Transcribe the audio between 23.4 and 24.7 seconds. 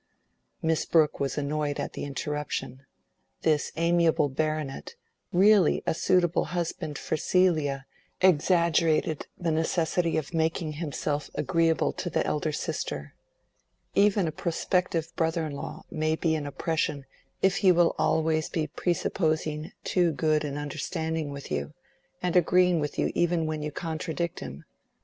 when you contradict him.